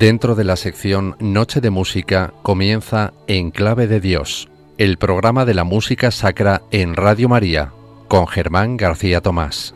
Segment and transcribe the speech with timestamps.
[0.00, 5.52] Dentro de la sección Noche de Música comienza En Clave de Dios, el programa de
[5.52, 7.74] la música sacra en Radio María,
[8.08, 9.74] con Germán García Tomás.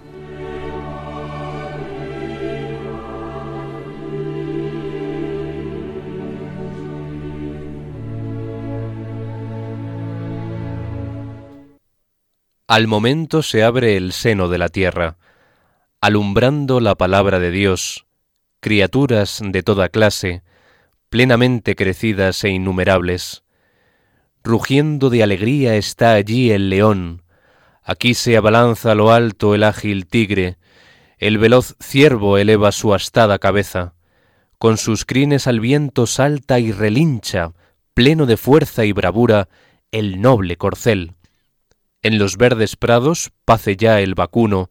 [12.66, 15.18] Al momento se abre el seno de la tierra,
[16.01, 18.06] alumbrando la palabra de Dios,
[18.64, 20.42] criaturas de toda clase,
[21.10, 23.45] plenamente crecidas e innumerables.
[24.42, 27.24] Rugiendo de alegría está allí el león,
[27.82, 30.56] aquí se abalanza a lo alto el ágil tigre,
[31.18, 33.92] el veloz ciervo eleva su astada cabeza,
[34.59, 37.52] con sus crines al viento salta y relincha,
[37.93, 39.51] pleno de fuerza y bravura,
[39.93, 41.16] el noble corcel
[42.04, 44.71] en los verdes prados pace ya el vacuno,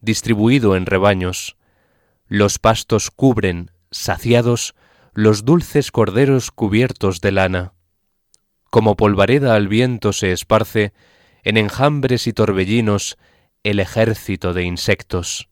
[0.00, 1.56] distribuido en rebaños.
[2.28, 4.74] Los pastos cubren, saciados,
[5.12, 7.72] los dulces corderos cubiertos de lana.
[8.70, 10.92] Como polvareda al viento se esparce,
[11.42, 13.18] en enjambres y torbellinos,
[13.62, 15.48] el ejército de insectos.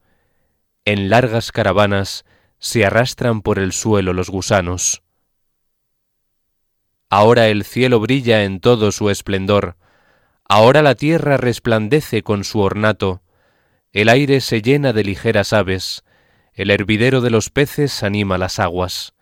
[0.85, 2.25] En largas caravanas
[2.59, 5.03] se arrastran por el suelo los gusanos.
[7.11, 9.77] Ahora el cielo brilla en todo su esplendor,
[10.55, 13.23] Ahora la tierra resplandece con su ornato,
[13.93, 16.05] el aire se llena de ligeras aves,
[16.53, 19.15] el hervidero de los peces anima las aguas,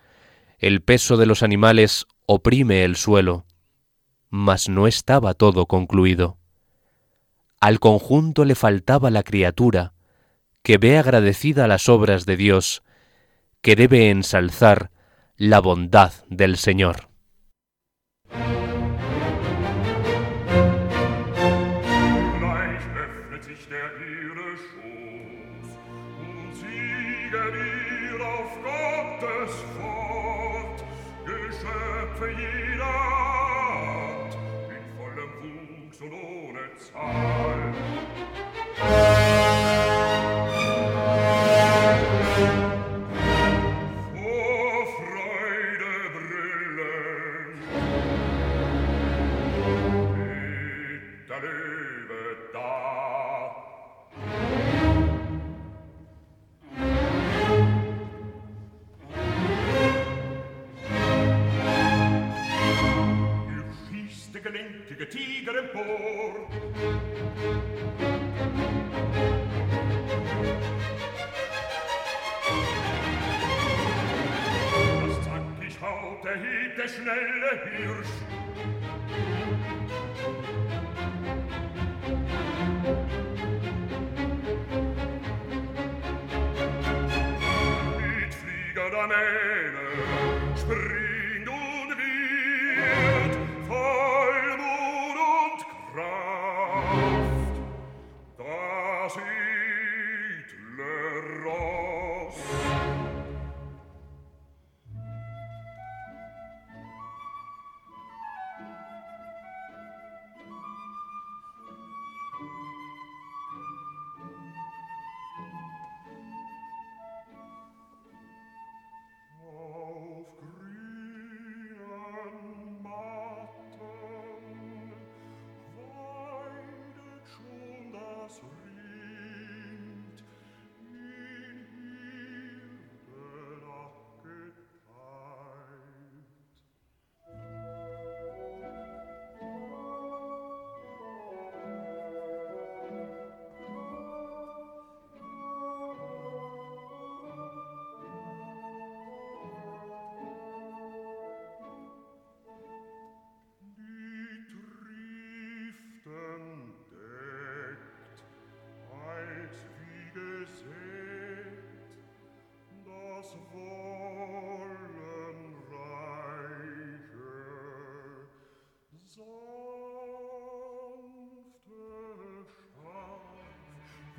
[0.58, 3.46] el peso de los animales oprime el suelo,
[4.28, 6.38] mas no estaba todo concluido.
[7.60, 9.92] Al conjunto le faltaba la criatura,
[10.62, 12.82] que ve agradecida las obras de Dios,
[13.62, 14.90] que debe ensalzar
[15.36, 17.08] la bondad del Señor.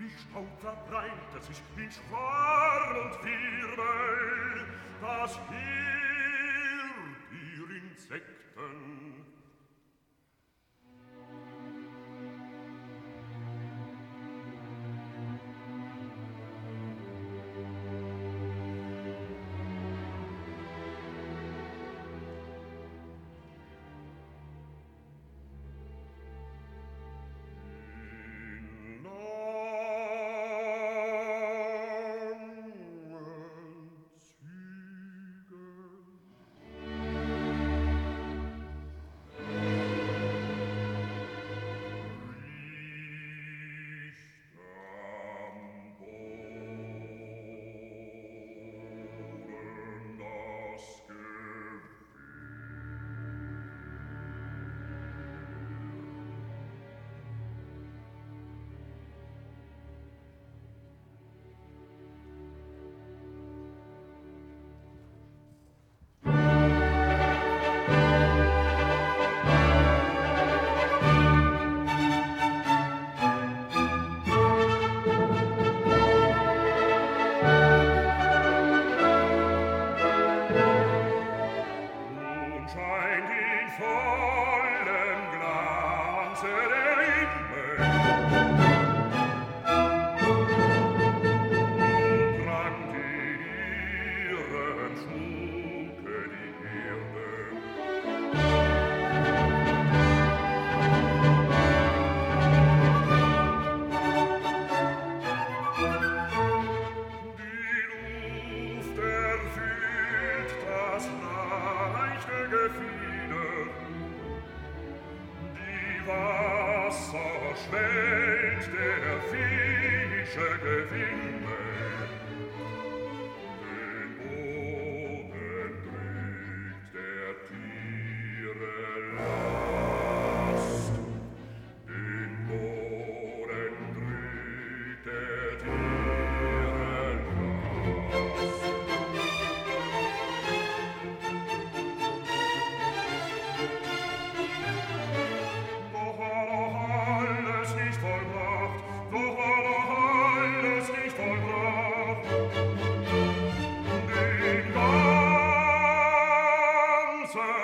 [0.01, 4.65] Wie Staub breitet sich, in Schwarr und Wirbel,
[4.99, 6.10] das Heer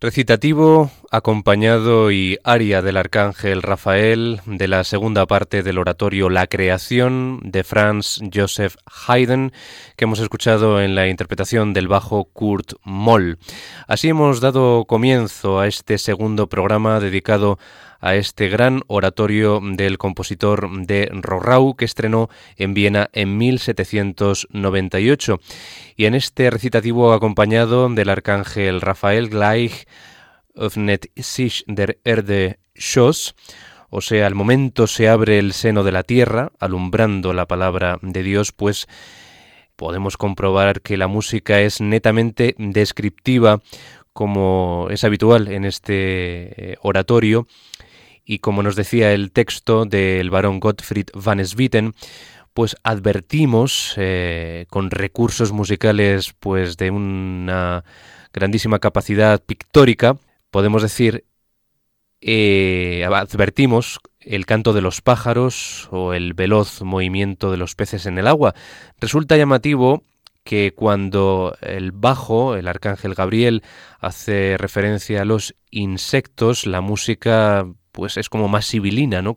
[0.00, 7.38] Recitativo acompañado y aria del arcángel Rafael de la segunda parte del oratorio La creación
[7.44, 8.74] de Franz Joseph
[9.06, 9.52] Haydn
[9.96, 13.38] que hemos escuchado en la interpretación del bajo Kurt Moll.
[13.86, 17.60] Así hemos dado comienzo a este segundo programa dedicado
[18.00, 25.38] a este gran oratorio del compositor de Rorau que estrenó en Viena en 1798
[25.96, 29.86] y en este recitativo acompañado del arcángel Rafael Gleich
[30.54, 33.34] öffnet sich der Erde Schoss,
[33.90, 38.22] o sea, al momento se abre el seno de la tierra, alumbrando la palabra de
[38.22, 38.88] Dios, pues
[39.76, 43.60] podemos comprobar que la música es netamente descriptiva,
[44.12, 47.46] como es habitual en este eh, oratorio,
[48.24, 51.94] y como nos decía el texto del barón Gottfried van Swieten,
[52.54, 57.84] pues advertimos eh, con recursos musicales pues de una
[58.32, 60.16] grandísima capacidad pictórica,
[60.54, 61.24] podemos decir,
[62.20, 68.18] eh, advertimos el canto de los pájaros o el veloz movimiento de los peces en
[68.18, 68.54] el agua.
[69.00, 70.04] Resulta llamativo
[70.44, 73.64] que cuando el bajo, el arcángel Gabriel,
[73.98, 79.34] hace referencia a los insectos, la música pues es como más sibilina, ¿no?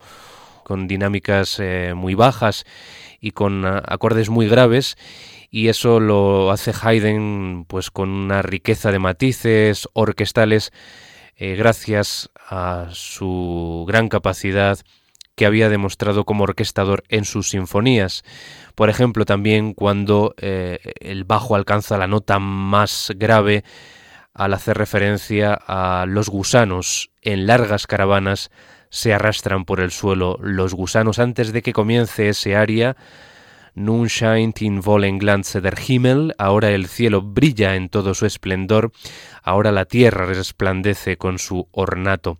[0.62, 2.64] con dinámicas eh, muy bajas
[3.20, 4.96] y con acordes muy graves
[5.50, 10.70] y eso lo hace Haydn pues con una riqueza de matices orquestales
[11.38, 14.78] eh, gracias a su gran capacidad
[15.36, 18.24] que había demostrado como orquestador en sus sinfonías.
[18.74, 23.64] Por ejemplo, también cuando eh, el bajo alcanza la nota más grave
[24.34, 28.50] al hacer referencia a los gusanos en largas caravanas
[28.90, 32.96] se arrastran por el suelo los gusanos antes de que comience ese aria.
[33.78, 38.90] Nun scheint in vollen Glanze der Himmel, ahora el cielo brilla en todo su esplendor,
[39.42, 42.38] ahora la tierra resplandece con su ornato.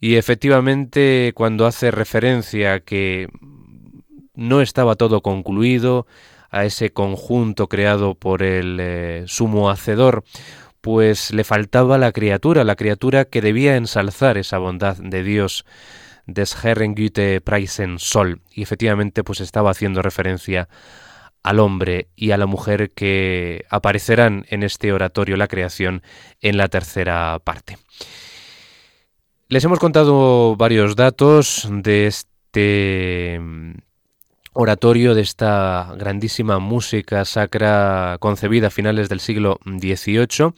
[0.00, 3.28] Y efectivamente, cuando hace referencia a que
[4.34, 6.06] no estaba todo concluido,
[6.50, 10.24] a ese conjunto creado por el eh, sumo hacedor,
[10.80, 15.64] pues le faltaba la criatura, la criatura que debía ensalzar esa bondad de Dios,
[16.26, 20.68] des Herren Güte Preisen Sol, y efectivamente pues estaba haciendo referencia
[21.42, 26.02] al hombre y a la mujer que aparecerán en este oratorio La Creación
[26.40, 27.78] en la tercera parte.
[29.48, 33.40] Les hemos contado varios datos de este
[34.52, 40.52] oratorio, de esta grandísima música sacra concebida a finales del siglo XVIII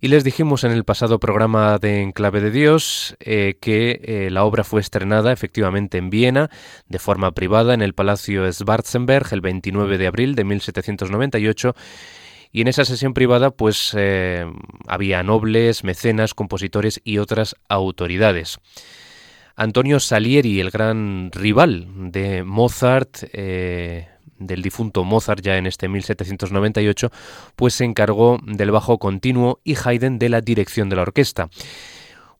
[0.00, 4.44] y les dijimos en el pasado programa de Enclave de Dios eh, que eh, la
[4.44, 6.50] obra fue estrenada efectivamente en Viena
[6.88, 11.74] de forma privada en el Palacio Schwarzenberg el 29 de abril de 1798
[12.52, 14.50] y en esa sesión privada pues eh,
[14.88, 18.58] había nobles, mecenas, compositores y otras autoridades.
[19.54, 23.24] Antonio Salieri, el gran rival de Mozart,
[24.40, 27.10] del difunto Mozart ya en este 1798,
[27.54, 31.48] pues se encargó del bajo continuo y Haydn de la dirección de la orquesta.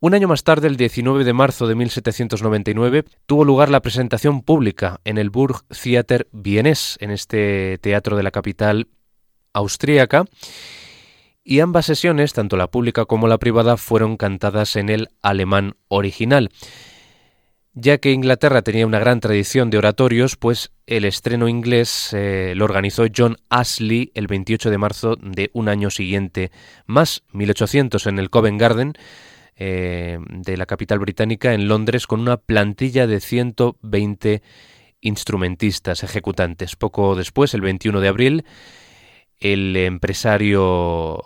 [0.02, 5.00] Un año más tarde, el 19 de marzo de 1799, tuvo lugar la presentación pública
[5.04, 8.88] en el Burg Theater vienés, en este teatro de la capital
[9.52, 10.24] austríaca,
[11.44, 16.50] y ambas sesiones, tanto la pública como la privada, fueron cantadas en el alemán original.
[17.74, 22.64] Ya que Inglaterra tenía una gran tradición de oratorios, pues el estreno inglés eh, lo
[22.64, 26.50] organizó John Ashley el 28 de marzo de un año siguiente,
[26.86, 28.94] más 1800 en el Covent Garden
[29.54, 34.42] eh, de la capital británica en Londres con una plantilla de 120
[35.00, 36.74] instrumentistas ejecutantes.
[36.74, 38.44] Poco después, el 21 de abril,
[39.38, 41.22] el empresario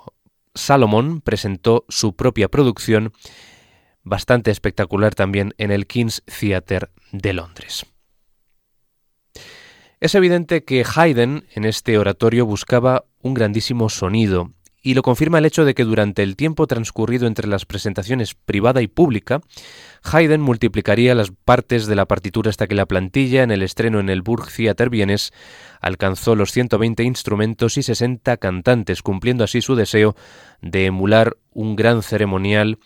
[0.54, 3.14] Salomon presentó su propia producción
[4.04, 7.86] bastante espectacular también en el King's Theatre de Londres.
[10.00, 14.52] Es evidente que Haydn en este oratorio buscaba un grandísimo sonido,
[14.86, 18.82] y lo confirma el hecho de que durante el tiempo transcurrido entre las presentaciones privada
[18.82, 19.40] y pública,
[20.02, 24.10] Haydn multiplicaría las partes de la partitura hasta que la plantilla en el estreno en
[24.10, 25.32] el Burg Theater Vienes
[25.80, 30.16] alcanzó los 120 instrumentos y 60 cantantes, cumpliendo así su deseo
[30.60, 32.78] de emular un gran ceremonial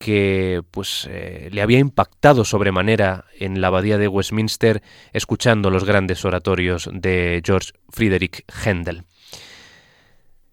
[0.00, 6.24] que pues eh, le había impactado sobremanera en la abadía de Westminster escuchando los grandes
[6.24, 9.04] oratorios de George Friedrich Händel.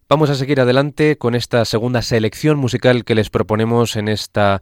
[0.10, 4.62] Vamos a seguir adelante con esta segunda selección musical que les proponemos en esta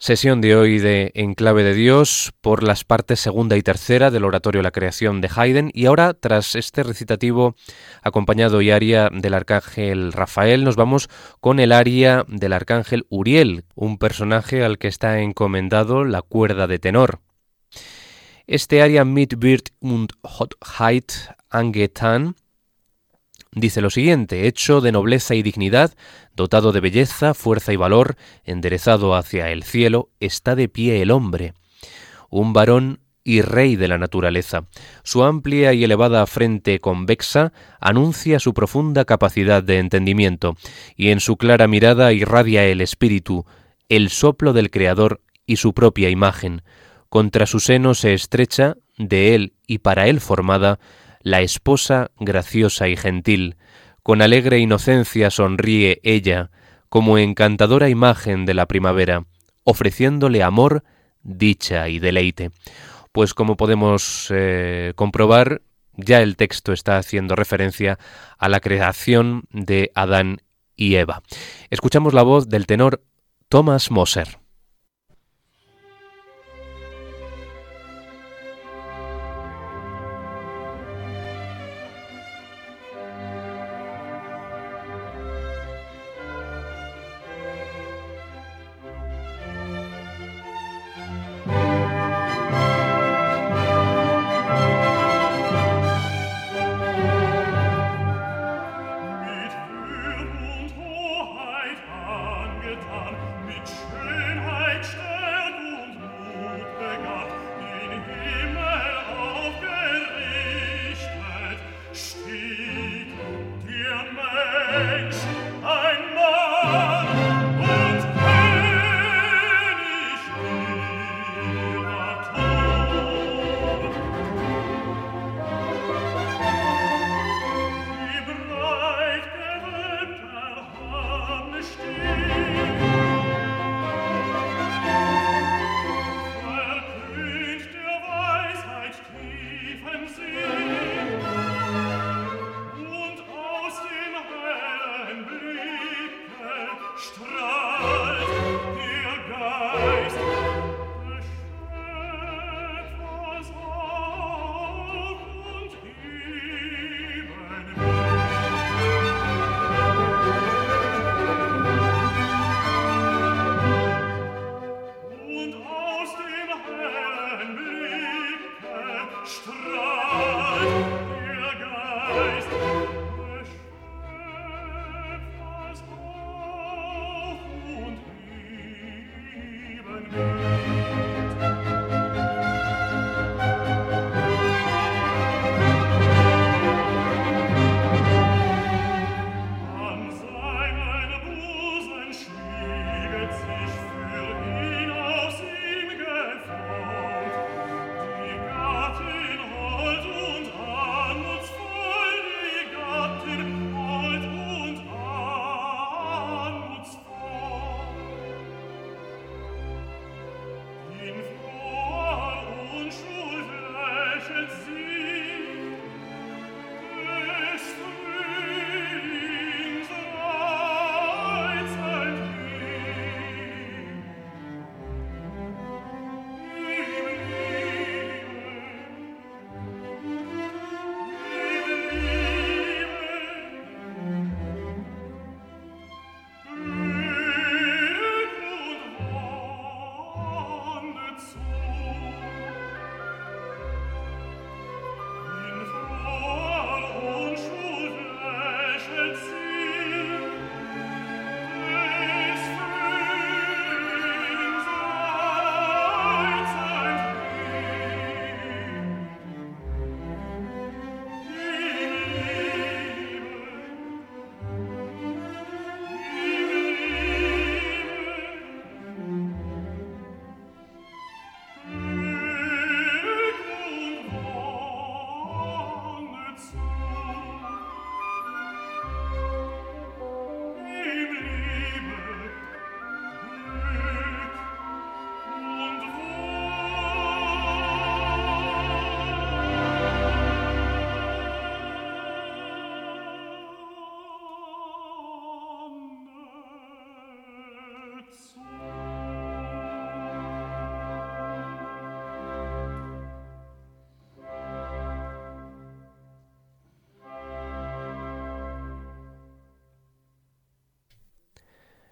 [0.00, 4.62] Sesión de hoy de Enclave de Dios por las partes segunda y tercera del oratorio
[4.62, 7.56] La Creación de Haydn y ahora tras este recitativo
[8.00, 13.98] acompañado y aria del arcángel Rafael nos vamos con el aria del arcángel Uriel, un
[13.98, 17.18] personaje al que está encomendado la cuerda de tenor.
[18.46, 21.12] Este aria Mit wird und Hoheit
[21.50, 22.36] angetan
[23.60, 25.94] dice lo siguiente, hecho de nobleza y dignidad,
[26.34, 31.54] dotado de belleza, fuerza y valor, enderezado hacia el cielo, está de pie el hombre,
[32.30, 34.64] un varón y rey de la naturaleza.
[35.02, 40.56] Su amplia y elevada frente convexa anuncia su profunda capacidad de entendimiento,
[40.96, 43.44] y en su clara mirada irradia el espíritu,
[43.88, 46.62] el soplo del Creador y su propia imagen.
[47.08, 50.78] Contra su seno se estrecha, de él y para él formada,
[51.20, 53.56] la esposa graciosa y gentil,
[54.02, 56.50] con alegre inocencia sonríe ella,
[56.88, 59.24] como encantadora imagen de la primavera,
[59.64, 60.84] ofreciéndole amor,
[61.22, 62.50] dicha y deleite.
[63.12, 65.62] Pues como podemos eh, comprobar,
[65.94, 67.98] ya el texto está haciendo referencia
[68.38, 70.38] a la creación de Adán
[70.76, 71.22] y Eva.
[71.70, 73.02] Escuchamos la voz del tenor
[73.48, 74.38] Thomas Moser.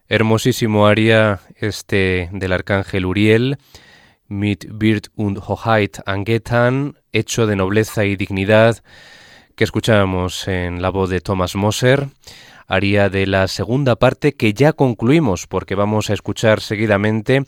[0.08, 3.58] Hermosísimo aria este del arcángel Uriel,
[4.28, 8.84] mit Birt und Hoheit Angetan, hecho de nobleza y dignidad,
[9.56, 12.06] que escuchamos en la voz de Thomas Moser,
[12.68, 17.44] aria de la segunda parte que ya concluimos, porque vamos a escuchar seguidamente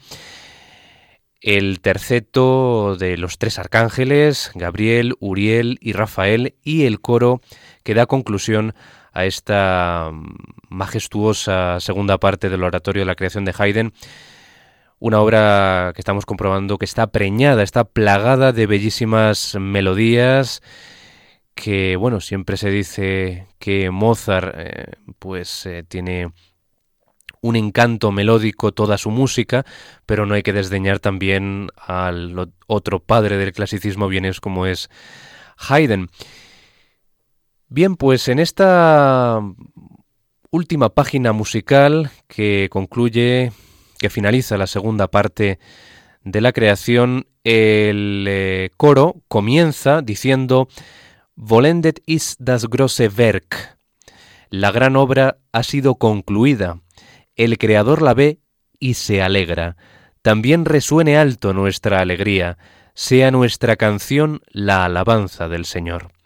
[1.40, 7.40] el terceto de los tres arcángeles, Gabriel, Uriel y Rafael, y el coro
[7.84, 10.10] que da conclusión a esta
[10.68, 13.92] majestuosa segunda parte del oratorio de la creación de Haydn,
[14.98, 20.62] una obra que estamos comprobando que está preñada, está plagada de bellísimas melodías,
[21.54, 26.32] que bueno, siempre se dice que Mozart eh, pues eh, tiene
[27.40, 29.64] un encanto melódico toda su música,
[30.06, 34.90] pero no hay que desdeñar también al otro padre del clasicismo bienes como es
[35.56, 36.10] Haydn.
[37.70, 39.42] Bien, pues en esta
[40.50, 43.52] última página musical que concluye,
[43.98, 45.58] que finaliza la segunda parte
[46.24, 50.68] de la creación, el eh, coro comienza diciendo
[51.36, 53.76] Volendet ist das große Werk.
[54.48, 56.80] La gran obra ha sido concluida.
[57.36, 58.40] El Creador la ve
[58.80, 59.76] y se alegra.
[60.22, 62.56] También resuene alto nuestra alegría.
[62.94, 66.17] Sea nuestra canción la alabanza del Señor.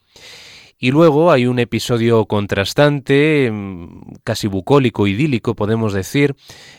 [0.85, 6.35] Y luego hay un episodio contrastante, mm, casi bucólico, idílico, podemos decir,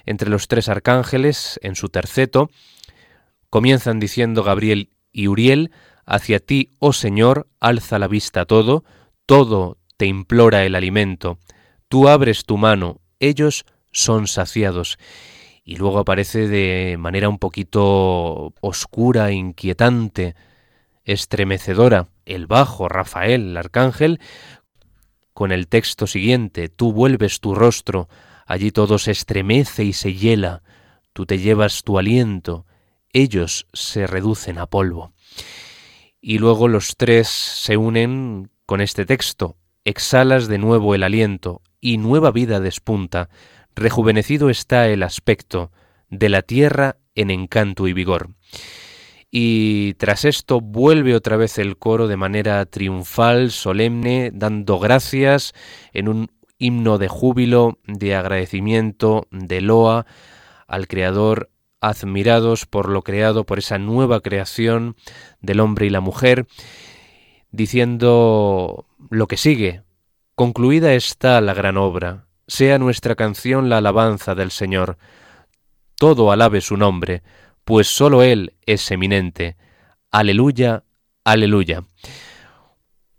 [0.05, 2.49] entre los tres arcángeles en su terceto.
[3.49, 5.71] Comienzan diciendo Gabriel y Uriel,
[6.05, 8.83] Hacia ti, oh Señor, alza la vista todo,
[9.25, 11.39] todo te implora el alimento.
[11.87, 13.63] Tú abres tu mano, ellos
[13.93, 14.97] son saciados.
[15.63, 20.35] Y luego aparece de manera un poquito oscura, inquietante,
[21.03, 24.19] estremecedora, el bajo Rafael, el arcángel,
[25.33, 28.07] con el texto siguiente, tú vuelves tu rostro,
[28.45, 30.63] allí todo se estremece y se hiela,
[31.13, 32.65] tú te llevas tu aliento,
[33.11, 35.13] ellos se reducen a polvo.
[36.21, 41.97] Y luego los tres se unen con este texto, exhalas de nuevo el aliento y
[41.97, 43.29] nueva vida despunta,
[43.75, 45.71] rejuvenecido está el aspecto
[46.09, 48.29] de la tierra en encanto y vigor.
[49.35, 55.53] Y tras esto vuelve otra vez el coro de manera triunfal, solemne, dando gracias
[55.91, 60.05] en un himno de júbilo, de agradecimiento, de loa
[60.67, 61.49] al Creador,
[61.81, 64.95] admirados por lo creado, por esa nueva creación
[65.41, 66.45] del hombre y la mujer,
[67.49, 69.81] diciendo lo que sigue.
[70.35, 74.99] Concluida está la gran obra, sea nuestra canción la alabanza del Señor.
[75.97, 77.23] Todo alabe su nombre,
[77.63, 79.55] pues sólo Él es eminente.
[80.11, 80.83] Aleluya,
[81.23, 81.83] aleluya.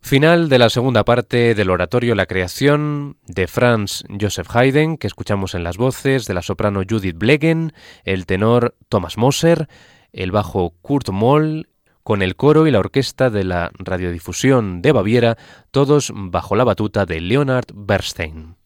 [0.01, 5.55] Final de la segunda parte del oratorio La creación de Franz Joseph Haydn, que escuchamos
[5.55, 7.73] en las voces de la soprano Judith Blegen,
[8.05, 9.67] el tenor Thomas Moser,
[10.13, 11.71] el bajo Kurt Moll,
[12.03, 15.39] con el coro y la orquesta de la radiodifusión de Baviera,
[15.71, 18.57] todos bajo la batuta de Leonard Bernstein.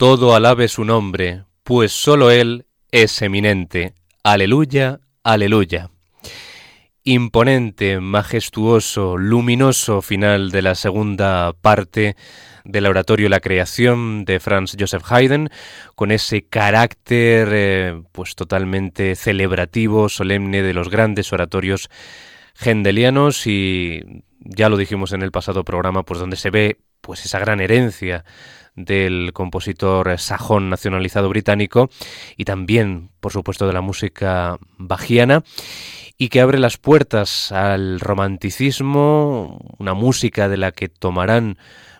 [0.00, 3.92] Todo alabe su nombre, pues sólo Él es eminente.
[4.24, 5.90] Aleluya, aleluya.
[7.04, 12.16] Imponente, majestuoso, luminoso final de la segunda parte
[12.64, 15.50] del oratorio La Creación de Franz Joseph Haydn,
[15.96, 21.90] con ese carácter eh, pues totalmente celebrativo, solemne de los grandes oratorios
[22.58, 27.38] hendelianos y ya lo dijimos en el pasado programa, pues donde se ve pues esa
[27.38, 28.24] gran herencia
[28.76, 31.90] del compositor sajón nacionalizado británico
[32.36, 35.42] y también, por supuesto, de la música bajiana
[36.16, 41.56] y que abre las puertas al romanticismo, una música de la que tomarán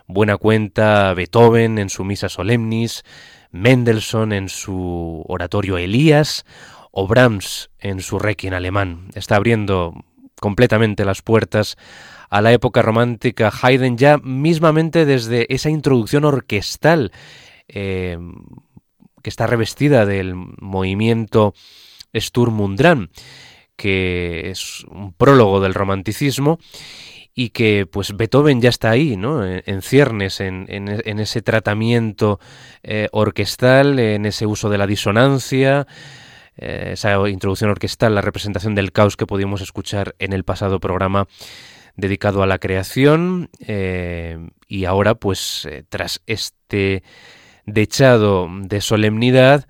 [0.07, 3.03] buena cuenta Beethoven en su Misa Solemnis,
[3.51, 6.45] Mendelssohn en su oratorio Elías
[6.91, 9.09] o Brahms en su Requiem alemán.
[9.15, 9.93] Está abriendo
[10.39, 11.77] completamente las puertas
[12.31, 17.11] a la época romántica Haydn ya mismamente desde esa introducción orquestal
[17.67, 18.17] eh,
[19.21, 21.53] que está revestida del movimiento
[22.15, 23.09] Sturm und Drang,
[23.75, 26.57] que es un prólogo del romanticismo
[27.35, 29.45] y que pues Beethoven ya está ahí, ¿no?
[29.45, 32.39] En, ciernes, en, ese tratamiento
[32.83, 35.85] eh, orquestal, en ese uso de la disonancia,
[36.57, 41.27] eh, esa introducción orquestal, la representación del caos que pudimos escuchar en el pasado programa
[41.95, 47.03] dedicado a la creación eh, y ahora pues eh, tras este
[47.65, 49.67] dechado de solemnidad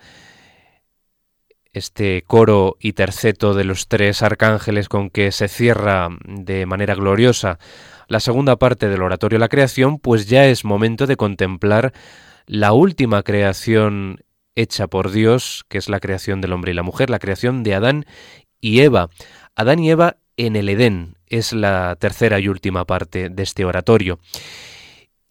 [1.73, 7.59] este coro y terceto de los tres arcángeles con que se cierra de manera gloriosa
[8.11, 11.93] la segunda parte del oratorio La Creación, pues ya es momento de contemplar
[12.45, 17.09] la última creación hecha por Dios, que es la creación del hombre y la mujer,
[17.09, 18.05] la creación de Adán
[18.59, 19.09] y Eva.
[19.55, 24.19] Adán y Eva en el Edén, es la tercera y última parte de este oratorio.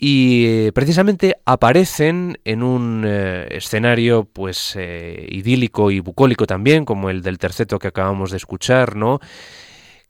[0.03, 7.11] Y eh, precisamente aparecen en un eh, escenario pues eh, idílico y bucólico también, como
[7.11, 9.21] el del terceto que acabamos de escuchar, ¿no?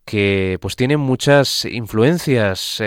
[0.05, 2.83] que pues tiene muchas influencias,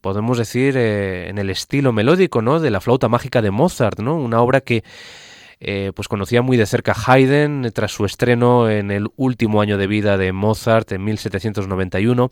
[0.00, 2.58] podemos decir, en el estilo melódico, ¿no?
[2.58, 4.16] De la flauta mágica de Mozart, ¿no?
[4.16, 4.82] Una obra que
[5.60, 9.86] eh, pues conocía muy de cerca Haydn tras su estreno en el último año de
[9.86, 12.30] vida de Mozart en 1791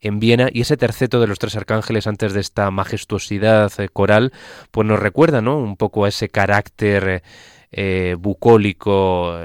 [0.00, 4.32] en Viena y ese terceto de los tres arcángeles antes de esta majestuosidad eh, coral
[4.70, 5.58] pues nos recuerda ¿no?
[5.58, 7.24] un poco a ese carácter
[7.72, 9.36] eh, bucólico,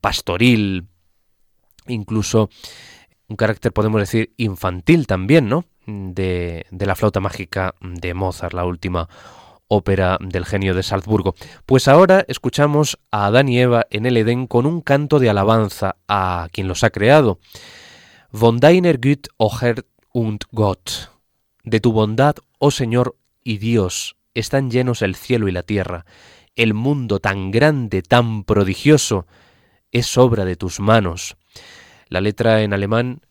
[0.00, 0.86] pastoril,
[1.88, 2.50] incluso
[3.30, 5.64] un carácter podemos decir infantil también, ¿no?
[5.86, 9.08] De, de la flauta mágica de Mozart, la última
[9.70, 11.34] ópera del genio de Salzburgo.
[11.64, 15.96] Pues ahora escuchamos a Adán y Eva en el Edén con un canto de alabanza
[16.08, 17.38] a quien los ha creado.
[18.32, 19.50] Von deiner Güte, o
[20.12, 21.12] und Gott.
[21.62, 26.04] De tu bondad, oh Señor y Dios, están llenos el cielo y la tierra.
[26.56, 29.26] El mundo tan grande, tan prodigioso,
[29.92, 31.36] es obra de tus manos.
[32.08, 33.22] La letra en alemán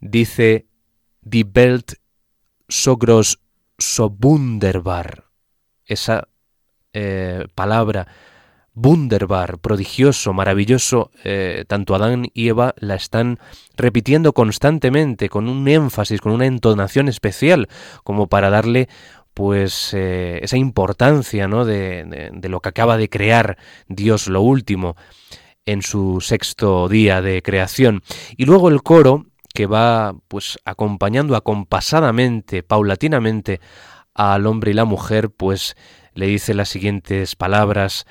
[0.00, 0.66] dice
[1.20, 1.94] Die Welt
[2.68, 3.38] so groß,
[3.78, 5.25] so wunderbar
[5.86, 6.28] esa
[6.92, 8.06] eh, palabra
[8.76, 13.38] Wunderbar, prodigioso, maravilloso, eh, tanto Adán y Eva la están
[13.74, 17.68] repitiendo constantemente, con un énfasis, con una entonación especial,
[18.04, 18.88] como para darle
[19.32, 21.64] pues eh, esa importancia ¿no?
[21.64, 23.56] de, de, lo que acaba de crear
[23.88, 24.96] Dios lo último
[25.64, 28.02] en su sexto día de creación.
[28.36, 29.24] Y luego el coro
[29.54, 33.60] que va pues acompañando acompasadamente, paulatinamente
[34.16, 35.76] al hombre y la mujer, pues
[36.14, 38.06] le dice las siguientes palabras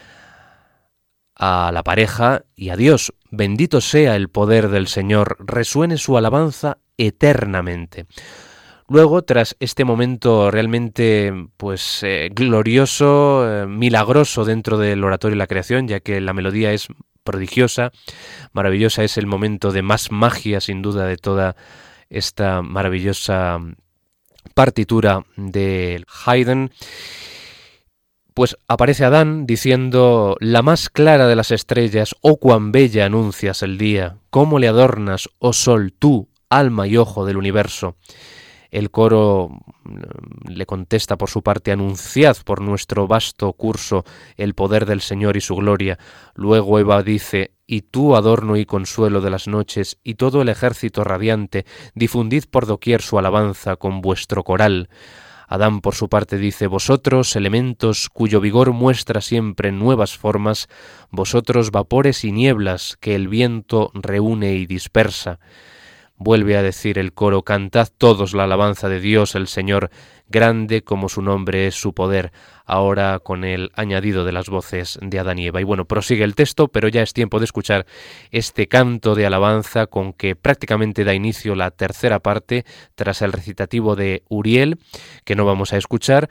[1.36, 3.14] a la pareja y a Dios.
[3.32, 8.06] Bendito sea el poder del Señor, resuene su alabanza eternamente.
[8.88, 15.47] Luego, tras este momento realmente pues eh, glorioso, eh, milagroso dentro del oratorio y la
[15.47, 16.88] creación, ya que la melodía es
[17.24, 17.91] prodigiosa,
[18.53, 21.56] maravillosa, es el momento de más magia sin duda de toda
[22.10, 23.60] esta maravillosa
[24.53, 26.71] partitura de Haydn,
[28.33, 33.77] pues aparece Adán diciendo, la más clara de las estrellas, oh cuán bella anuncias el
[33.77, 37.95] día, cómo le adornas, oh sol, tú, alma y ojo del universo.
[38.72, 39.49] El coro
[39.84, 44.03] mm, le contesta por su parte, anunciad por nuestro vasto curso
[44.38, 45.97] el poder del Señor y su gloria.
[46.36, 51.03] Luego Eva dice, y tú adorno y consuelo de las noches, y todo el ejército
[51.03, 54.89] radiante, difundid por doquier su alabanza con vuestro coral.
[55.47, 60.68] Adán por su parte dice, Vosotros, elementos cuyo vigor muestra siempre nuevas formas,
[61.11, 65.39] vosotros vapores y nieblas que el viento reúne y dispersa.
[66.18, 69.89] Vuelve a decir el coro, cantad todos la alabanza de Dios el Señor,
[70.30, 72.32] grande como su nombre es su poder,
[72.66, 75.59] ahora con el añadido de las voces de Adán y Eva.
[75.59, 77.86] Y bueno, prosigue el texto, pero ya es tiempo de escuchar
[78.32, 83.97] este canto de alabanza con que prácticamente da inicio la tercera parte tras el recitativo
[83.97, 84.80] de Uriel,
[85.26, 86.30] que no vamos a escuchar.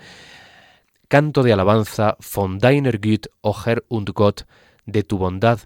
[1.09, 4.47] Canto de alabanza von deiner Güte, o Herr und Gott,
[4.87, 5.61] de tu bondad,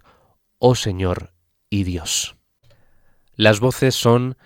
[0.59, 1.33] oh Señor
[1.71, 2.38] y Dios.
[3.39, 4.37] Las voces son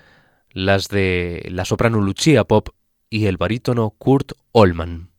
[0.51, 2.69] las de la soprano Lucia Pop
[3.09, 5.12] y el barítono Kurt Ollman.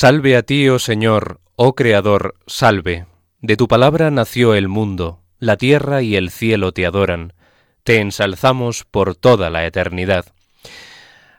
[0.00, 3.06] Salve a ti, oh Señor, oh Creador, salve.
[3.40, 7.32] De tu palabra nació el mundo, la tierra y el cielo te adoran.
[7.82, 10.26] Te ensalzamos por toda la eternidad.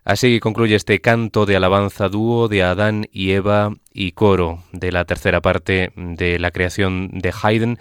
[0.03, 5.05] Así concluye este canto de alabanza dúo de Adán y Eva y coro de la
[5.05, 7.80] tercera parte de la creación de Haydn,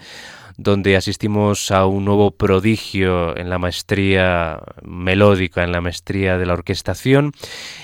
[0.59, 6.53] donde asistimos a un nuevo prodigio en la maestría melódica, en la maestría de la
[6.53, 7.31] orquestación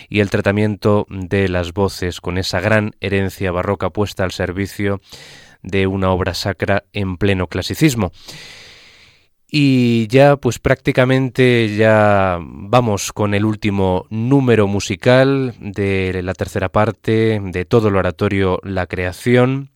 [0.10, 5.00] y el tratamiento de las voces, con esa gran herencia barroca puesta al servicio
[5.64, 8.12] de una obra sacra en pleno clasicismo.
[9.50, 17.40] Y ya pues prácticamente ya vamos con el último número musical de la tercera parte
[17.42, 19.75] de todo el oratorio La Creación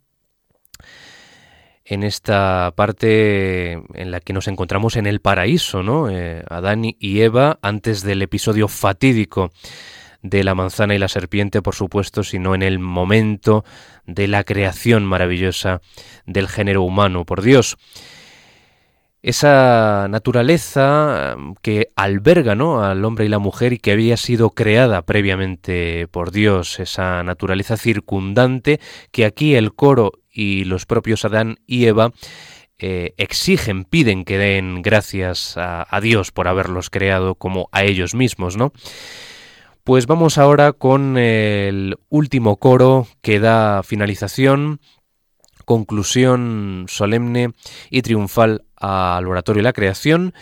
[1.90, 6.08] en esta parte en la que nos encontramos en el paraíso, ¿no?
[6.08, 9.50] Eh, Adán y Eva, antes del episodio fatídico
[10.22, 13.66] de la manzana y la serpiente, por supuesto, sino en el momento
[14.06, 15.82] de la creación maravillosa
[16.28, 17.76] del género humano por Dios.
[19.24, 22.84] Esa naturaleza mm, que alberga ¿no?
[22.84, 27.78] al hombre y la mujer y que había sido creada previamente por Dios, esa naturaleza
[27.78, 28.80] circundante
[29.12, 32.12] que aquí el coro y los propios Adán y Eva
[32.78, 38.16] eh, exigen, piden que den gracias a, a, Dios por haberlos creado como a ellos
[38.16, 38.72] mismos, ¿no?
[39.84, 44.80] Pues vamos ahora con el último coro que da finalización,
[45.66, 47.54] conclusión solemne
[47.90, 50.34] y triunfal al oratorio de la creación,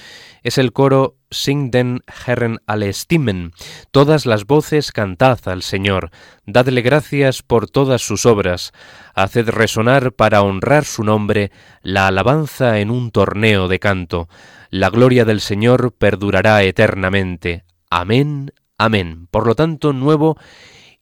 [0.43, 3.51] es el coro Sing den Herren alle Stimmen.
[3.91, 6.11] Todas las voces cantad al Señor,
[6.45, 8.71] dadle gracias por todas sus obras,
[9.13, 14.29] haced resonar para honrar su nombre la alabanza en un torneo de canto.
[14.69, 17.65] La gloria del Señor perdurará eternamente.
[17.89, 19.27] Amén, amén.
[19.31, 20.37] Por lo tanto, nuevo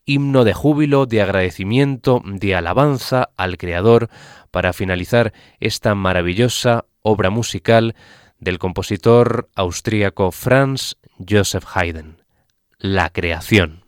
[0.04, 4.08] himno de júbilo, de agradecimiento, de alabanza al Creador
[4.50, 7.94] para finalizar esta maravillosa obra musical
[8.40, 12.22] del compositor austríaco Franz Joseph Haydn,
[12.78, 13.85] La creación.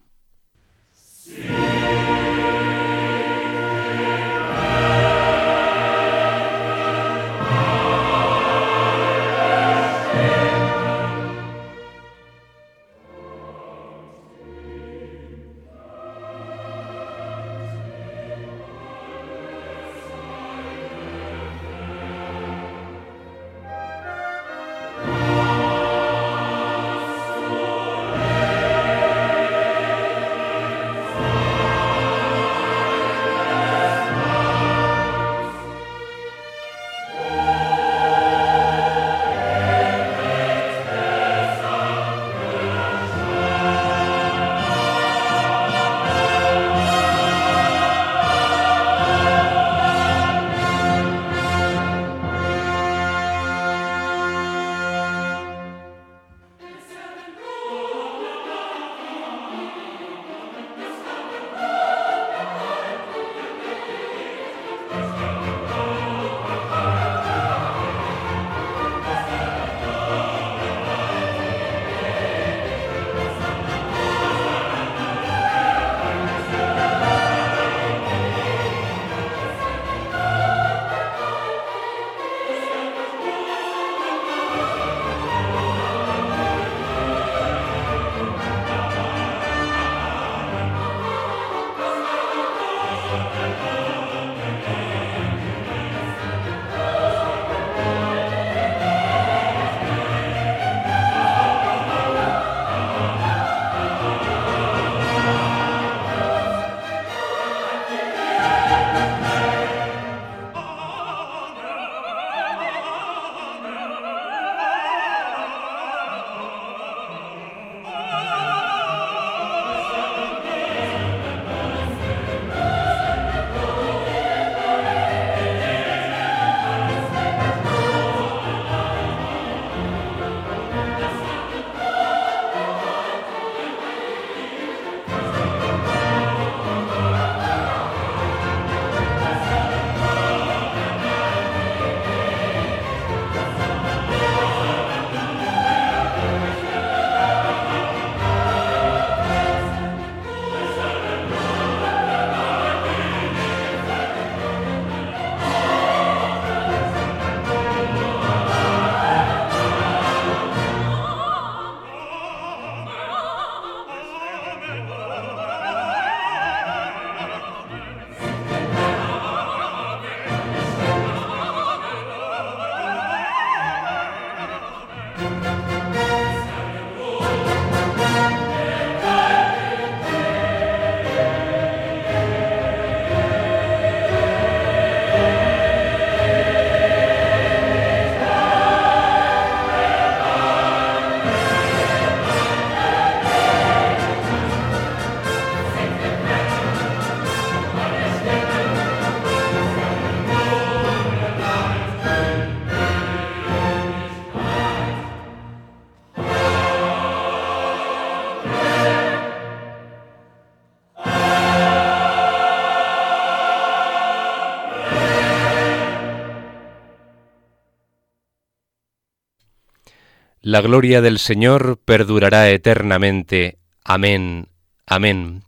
[220.48, 223.58] La gloria del Señor perdurará eternamente.
[223.84, 224.48] Amén.
[224.86, 225.42] Amén.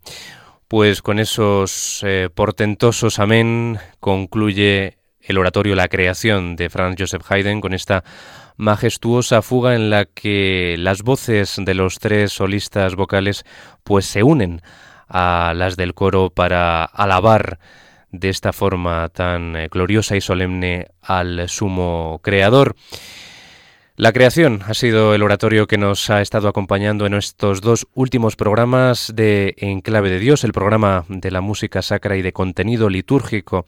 [0.68, 7.62] Pues con esos eh, portentosos amén concluye el oratorio La creación de Franz Joseph Haydn
[7.62, 8.04] con esta
[8.58, 13.46] majestuosa fuga en la que las voces de los tres solistas vocales
[13.84, 14.60] pues se unen
[15.08, 17.58] a las del coro para alabar
[18.10, 22.76] de esta forma tan eh, gloriosa y solemne al sumo creador.
[24.00, 28.34] La creación ha sido el oratorio que nos ha estado acompañando en estos dos últimos
[28.34, 33.66] programas de Enclave de Dios, el programa de la música sacra y de contenido litúrgico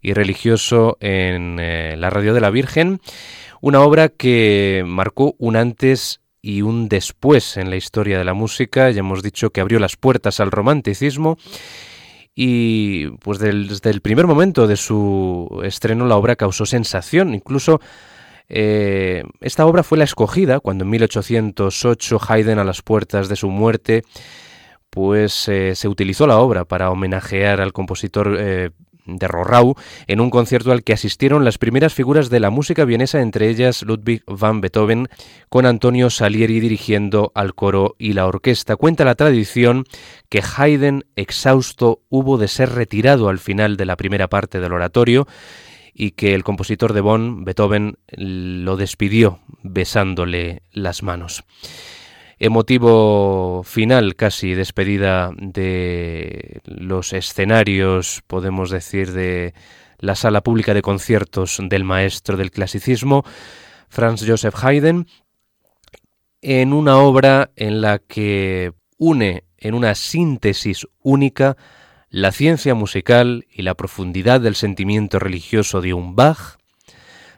[0.00, 3.00] y religioso en eh, la Radio de la Virgen,
[3.60, 8.88] una obra que marcó un antes y un después en la historia de la música,
[8.92, 11.38] ya hemos dicho que abrió las puertas al romanticismo
[12.36, 17.80] y pues desde el primer momento de su estreno la obra causó sensación, incluso
[18.54, 23.48] eh, esta obra fue la escogida cuando en 1808 Haydn a las puertas de su
[23.48, 24.04] muerte
[24.90, 28.68] pues eh, se utilizó la obra para homenajear al compositor eh,
[29.06, 29.74] de Rorrau
[30.06, 33.82] en un concierto al que asistieron las primeras figuras de la música vienesa, entre ellas
[33.82, 35.08] Ludwig van Beethoven,
[35.48, 38.76] con Antonio Salieri dirigiendo al coro y la orquesta.
[38.76, 39.84] Cuenta la tradición
[40.28, 45.26] que Haydn, exhausto, hubo de ser retirado al final de la primera parte del oratorio
[45.94, 51.44] y que el compositor de Bonn, Beethoven, lo despidió besándole las manos.
[52.38, 59.54] Emotivo final, casi despedida de los escenarios, podemos decir, de
[59.98, 63.24] la sala pública de conciertos del maestro del clasicismo,
[63.88, 65.06] Franz Joseph Haydn,
[66.40, 71.56] en una obra en la que une en una síntesis única
[72.12, 76.58] la ciencia musical y la profundidad del sentimiento religioso de un Bach,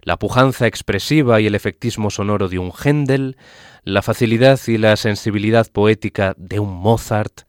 [0.03, 3.37] la pujanza expresiva y el efectismo sonoro de un Händel,
[3.85, 7.43] la facilidad y la sensibilidad poética de un Mozart,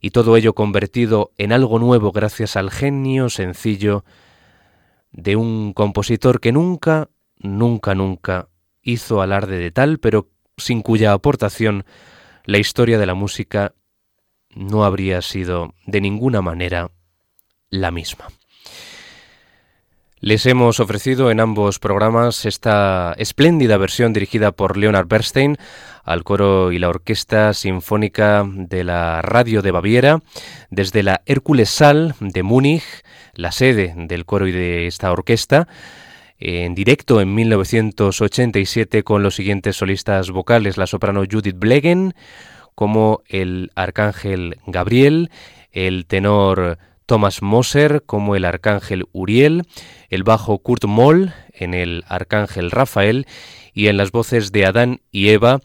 [0.00, 4.06] y todo ello convertido en algo nuevo gracias al genio sencillo
[5.12, 8.48] de un compositor que nunca, nunca, nunca
[8.82, 11.84] hizo alarde de tal, pero sin cuya aportación
[12.46, 13.74] la historia de la música
[14.54, 16.90] no habría sido de ninguna manera
[17.70, 18.28] la misma.
[20.20, 25.58] Les hemos ofrecido en ambos programas esta espléndida versión dirigida por Leonard Bernstein
[26.02, 30.22] al coro y la orquesta sinfónica de la Radio de Baviera
[30.70, 32.84] desde la Hércules Saal de Múnich,
[33.34, 35.68] la sede del coro y de esta orquesta,
[36.38, 42.14] en directo en 1987 con los siguientes solistas vocales, la soprano Judith Blegen,
[42.74, 45.30] como el arcángel Gabriel,
[45.72, 49.64] el tenor Thomas Moser como el arcángel Uriel,
[50.08, 53.26] el bajo Kurt Moll en el arcángel Rafael
[53.72, 55.60] y en las voces de Adán y Eva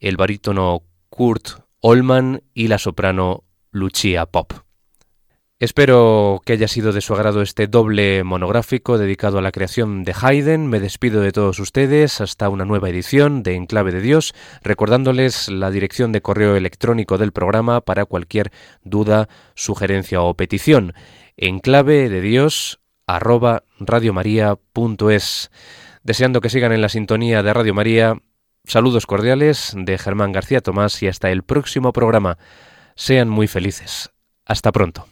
[0.00, 4.52] el barítono Kurt Olman y la soprano Lucia Pop.
[5.62, 10.12] Espero que haya sido de su agrado este doble monográfico dedicado a la creación de
[10.12, 10.66] Haydn.
[10.66, 14.34] Me despido de todos ustedes hasta una nueva edición de Enclave de Dios,
[14.64, 18.50] recordándoles la dirección de correo electrónico del programa para cualquier
[18.82, 20.94] duda, sugerencia o petición.
[21.36, 25.52] Enclave de Dios radiomaria.es.
[26.02, 28.20] Deseando que sigan en la sintonía de Radio María,
[28.64, 32.36] saludos cordiales de Germán García Tomás y hasta el próximo programa.
[32.96, 34.10] Sean muy felices.
[34.44, 35.11] Hasta pronto.